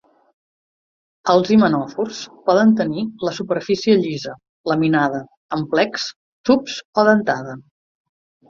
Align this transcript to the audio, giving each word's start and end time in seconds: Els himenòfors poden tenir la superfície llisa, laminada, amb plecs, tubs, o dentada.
Els 1.33 1.49
himenòfors 1.55 2.21
poden 2.49 2.71
tenir 2.79 3.03
la 3.29 3.33
superfície 3.41 3.99
llisa, 4.07 4.33
laminada, 4.73 5.23
amb 5.59 5.71
plecs, 5.77 6.11
tubs, 6.51 6.81
o 7.03 7.09
dentada. 7.13 7.59